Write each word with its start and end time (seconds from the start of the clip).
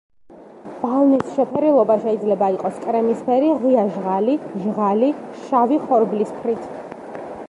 ბალნის 0.83 1.27
შეფერილობა 1.33 1.97
შეიძლება 2.05 2.47
იყოს 2.55 2.79
კრემისფერი, 2.85 3.51
ღია 3.65 3.83
ჟღალი, 3.99 4.39
ჟღალი, 4.65 5.11
შავი 5.45 5.79
ხორბლისფრით. 5.85 6.69